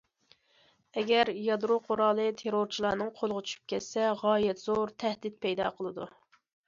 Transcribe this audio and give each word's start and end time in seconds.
ئەگەر 1.01 1.29
يادرو 1.47 1.75
قورالى 1.89 2.25
تېررورچىلارنىڭ 2.39 3.11
قولىغا 3.19 3.43
چۈشۈپ 3.51 3.69
كەتسە، 3.75 4.09
غايەت 4.23 4.65
زور 4.67 4.95
تەھدىت 5.05 5.39
پەيدا 5.47 5.69
قىلىدۇ. 5.77 6.09